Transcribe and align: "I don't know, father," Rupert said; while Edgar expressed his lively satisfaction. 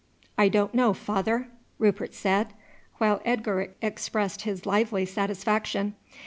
"I 0.35 0.49
don't 0.49 0.73
know, 0.73 0.93
father," 0.95 1.47
Rupert 1.77 2.15
said; 2.15 2.53
while 2.97 3.21
Edgar 3.23 3.75
expressed 3.83 4.41
his 4.41 4.65
lively 4.65 5.05
satisfaction. 5.05 5.93